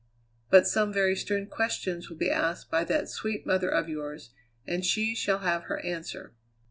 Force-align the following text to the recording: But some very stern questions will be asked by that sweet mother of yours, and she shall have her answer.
But 0.49 0.65
some 0.67 0.91
very 0.91 1.15
stern 1.15 1.45
questions 1.45 2.09
will 2.09 2.17
be 2.17 2.31
asked 2.31 2.71
by 2.71 2.83
that 2.85 3.07
sweet 3.07 3.45
mother 3.45 3.69
of 3.69 3.87
yours, 3.87 4.31
and 4.65 4.83
she 4.83 5.13
shall 5.13 5.41
have 5.41 5.65
her 5.65 5.79
answer. 5.81 6.33